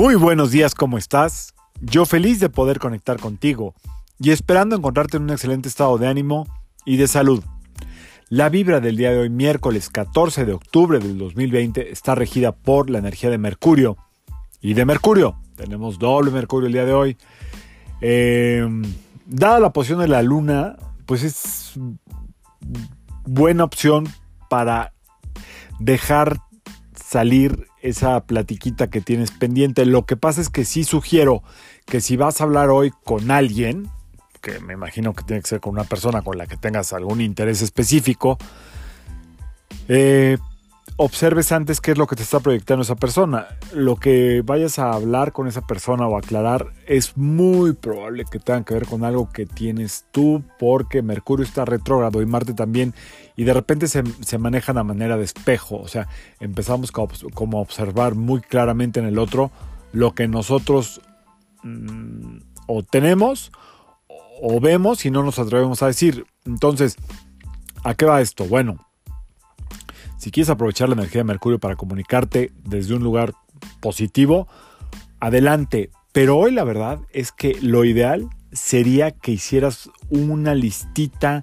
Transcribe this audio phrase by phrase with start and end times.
[0.00, 1.52] Muy buenos días, ¿cómo estás?
[1.82, 3.74] Yo feliz de poder conectar contigo
[4.18, 6.46] y esperando encontrarte en un excelente estado de ánimo
[6.86, 7.44] y de salud.
[8.30, 12.88] La vibra del día de hoy, miércoles 14 de octubre del 2020, está regida por
[12.88, 13.98] la energía de Mercurio.
[14.62, 17.18] Y de Mercurio, tenemos doble Mercurio el día de hoy.
[18.00, 18.66] Eh,
[19.26, 21.74] dada la posición de la luna, pues es
[23.26, 24.08] buena opción
[24.48, 24.94] para
[25.78, 26.40] dejar
[26.94, 29.84] salir esa platiquita que tienes pendiente.
[29.86, 31.42] Lo que pasa es que sí sugiero
[31.86, 33.88] que si vas a hablar hoy con alguien,
[34.40, 37.20] que me imagino que tiene que ser con una persona con la que tengas algún
[37.20, 38.38] interés específico,
[39.88, 40.38] eh,
[41.02, 43.46] observes antes qué es lo que te está proyectando esa persona.
[43.72, 48.64] Lo que vayas a hablar con esa persona o aclarar es muy probable que tenga
[48.64, 52.92] que ver con algo que tienes tú porque Mercurio está retrógrado y Marte también
[53.34, 55.76] y de repente se, se manejan a manera de espejo.
[55.76, 56.06] O sea,
[56.38, 59.50] empezamos como, a observar muy claramente en el otro
[59.92, 61.00] lo que nosotros
[61.62, 63.52] mm, o tenemos
[64.42, 66.26] o vemos y no nos atrevemos a decir.
[66.44, 66.96] Entonces,
[67.84, 68.44] ¿a qué va esto?
[68.44, 68.89] Bueno,
[70.20, 73.32] si quieres aprovechar la energía de Mercurio para comunicarte desde un lugar
[73.80, 74.46] positivo,
[75.18, 75.90] adelante.
[76.12, 81.42] Pero hoy la verdad es que lo ideal sería que hicieras una listita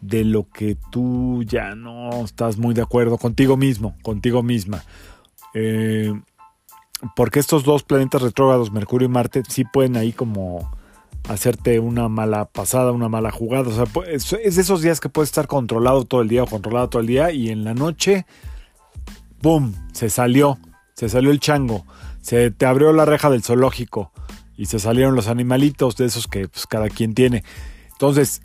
[0.00, 4.82] de lo que tú ya no estás muy de acuerdo contigo mismo, contigo misma.
[5.54, 6.12] Eh,
[7.14, 10.68] porque estos dos planetas retrógrados, Mercurio y Marte, sí pueden ahí como
[11.28, 13.68] hacerte una mala pasada, una mala jugada.
[13.68, 13.86] O sea,
[14.42, 17.08] es de esos días que puedes estar controlado todo el día o controlado todo el
[17.08, 18.26] día y en la noche,
[19.42, 19.74] ¡boom!
[19.92, 20.58] Se salió,
[20.94, 21.84] se salió el chango,
[22.20, 24.12] se te abrió la reja del zoológico
[24.56, 27.44] y se salieron los animalitos de esos que pues, cada quien tiene.
[27.92, 28.42] Entonces,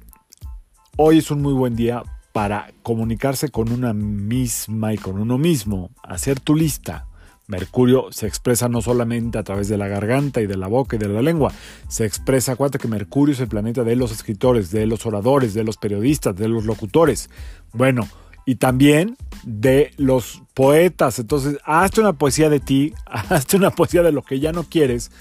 [0.97, 5.91] hoy es un muy buen día para comunicarse con una misma y con uno mismo,
[6.03, 7.07] hacer tu lista,
[7.52, 10.99] Mercurio se expresa no solamente a través de la garganta y de la boca y
[10.99, 11.51] de la lengua,
[11.89, 15.66] se expresa, acuérdate que Mercurio es el planeta de los escritores, de los oradores, de
[15.66, 17.29] los periodistas, de los locutores.
[17.73, 18.07] Bueno,
[18.45, 21.19] y también de los poetas.
[21.19, 25.12] Entonces, hazte una poesía de ti, hazte una poesía de lo que ya no quieres,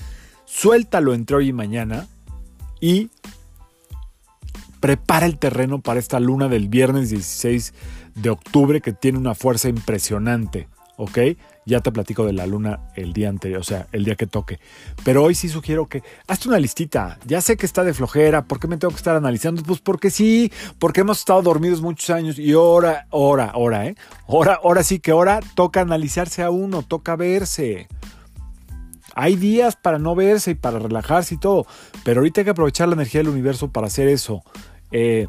[0.45, 2.07] suéltalo entre hoy y mañana
[2.81, 3.11] y
[4.79, 7.75] prepara el terreno para esta luna del viernes 16
[8.15, 10.69] de octubre que tiene una fuerza impresionante.
[11.01, 11.19] ¿Ok?
[11.65, 14.61] Ya te platico de la luna el día anterior, o sea, el día que toque.
[15.03, 17.19] Pero hoy sí sugiero que hazte una listita.
[17.27, 19.63] Ya sé que está de flojera, ¿por qué me tengo que estar analizando?
[19.63, 23.95] Pues porque sí, porque hemos estado dormidos muchos años y ahora, ahora, ahora, ¿eh?
[24.29, 27.89] Ahora, ahora sí que ahora toca analizarse a uno, toca verse.
[29.15, 31.67] Hay días para no verse y para relajarse y todo,
[32.05, 34.43] pero ahorita hay que aprovechar la energía del universo para hacer eso.
[34.93, 35.27] Eh,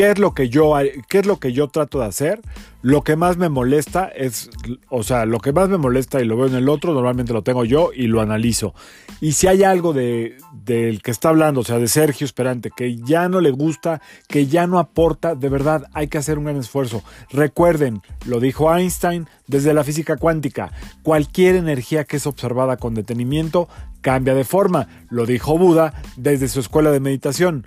[0.00, 0.72] ¿Qué es lo que yo,
[1.10, 2.40] qué es lo que yo trato de hacer?
[2.80, 4.48] Lo que más me molesta es,
[4.88, 7.42] o sea, lo que más me molesta y lo veo en el otro, normalmente lo
[7.42, 8.72] tengo yo y lo analizo.
[9.20, 12.96] Y si hay algo de, del que está hablando, o sea, de Sergio Esperante, que
[12.96, 16.56] ya no le gusta, que ya no aporta, de verdad hay que hacer un gran
[16.56, 17.02] esfuerzo.
[17.30, 20.72] Recuerden, lo dijo Einstein desde la física cuántica,
[21.02, 23.68] cualquier energía que es observada con detenimiento
[24.00, 24.88] cambia de forma.
[25.10, 27.66] Lo dijo Buda desde su escuela de meditación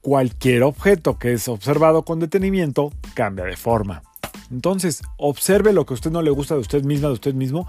[0.00, 4.02] cualquier objeto que es observado con detenimiento cambia de forma.
[4.50, 7.66] Entonces, observe lo que a usted no le gusta de usted misma, de usted mismo,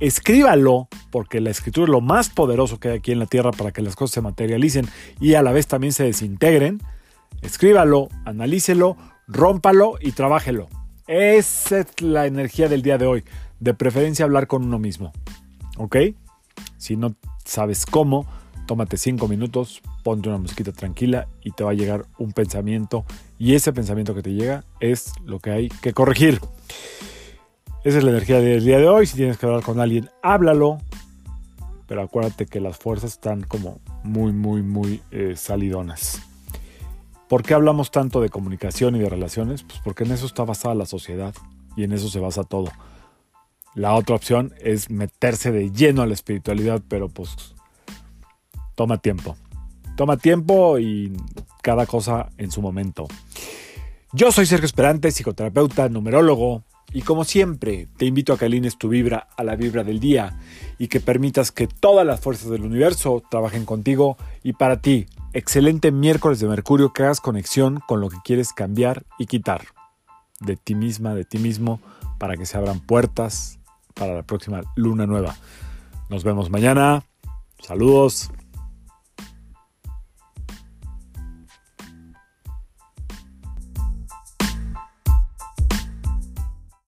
[0.00, 3.72] escríbalo, porque la escritura es lo más poderoso que hay aquí en la Tierra para
[3.72, 4.86] que las cosas se materialicen
[5.20, 6.80] y a la vez también se desintegren.
[7.42, 8.96] Escríbalo, analícelo,
[9.28, 10.68] rómpalo y trabájelo.
[11.06, 13.24] Esa es la energía del día de hoy.
[13.60, 15.12] De preferencia hablar con uno mismo.
[15.76, 15.96] ¿Ok?
[16.78, 17.14] Si no
[17.44, 18.26] sabes cómo,
[18.66, 23.04] tómate cinco minutos, ponte una mosquita tranquila y te va a llegar un pensamiento
[23.38, 26.40] y ese pensamiento que te llega es lo que hay que corregir.
[27.84, 29.06] Esa es la energía del día de hoy.
[29.06, 30.78] Si tienes que hablar con alguien, háblalo.
[31.86, 36.22] Pero acuérdate que las fuerzas están como muy, muy, muy eh, salidonas.
[37.28, 39.64] ¿Por qué hablamos tanto de comunicación y de relaciones?
[39.64, 41.34] Pues porque en eso está basada la sociedad
[41.76, 42.72] y en eso se basa todo.
[43.74, 47.54] La otra opción es meterse de lleno a la espiritualidad, pero pues
[48.74, 49.36] toma tiempo.
[49.96, 51.12] Toma tiempo y
[51.62, 53.06] cada cosa en su momento.
[54.12, 58.88] Yo soy Sergio Esperante, psicoterapeuta, numerólogo, y como siempre, te invito a que alines tu
[58.88, 60.38] vibra a la vibra del día
[60.78, 65.06] y que permitas que todas las fuerzas del universo trabajen contigo y para ti.
[65.32, 69.64] Excelente miércoles de Mercurio que hagas conexión con lo que quieres cambiar y quitar
[70.38, 71.80] de ti misma, de ti mismo,
[72.18, 73.58] para que se abran puertas
[73.94, 75.34] para la próxima luna nueva.
[76.10, 77.02] Nos vemos mañana.
[77.58, 78.30] Saludos.